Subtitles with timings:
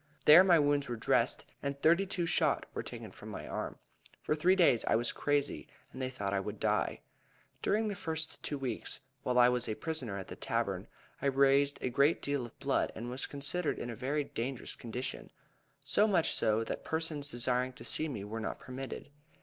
[0.25, 3.77] There my wounds were dressed, and thirty two shot were taken from my arm.
[4.23, 7.01] For three days I was crazy, and they thought I would die.
[7.61, 10.87] During the first two weeks, while I was a prisoner at the tavern,
[11.21, 15.29] I raised a great deal of blood, and was considered in a very dangerous condition
[15.85, 19.11] so much so that persons desiring to see me were not permitted.